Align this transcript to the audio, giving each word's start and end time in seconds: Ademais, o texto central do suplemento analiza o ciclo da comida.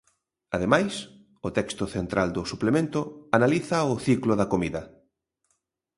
Ademais, 0.55 0.93
o 1.47 1.49
texto 1.57 1.83
central 1.95 2.27
do 2.35 2.43
suplemento 2.51 2.99
analiza 3.37 3.89
o 3.91 3.93
ciclo 4.05 4.33
da 4.39 4.49
comida. 4.53 4.81